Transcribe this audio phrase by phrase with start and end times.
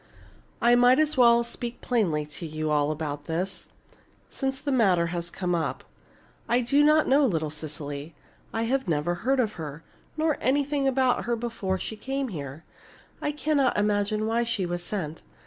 [0.63, 3.69] "I might as well speak plainly to you all about this,
[4.31, 5.83] since the matter has come up.
[6.49, 8.15] I did not know little Cecily;
[8.51, 9.83] I had never heard of her,
[10.17, 12.63] nor anything about her before she came here.
[13.21, 15.21] I cannot imagine why she was sent.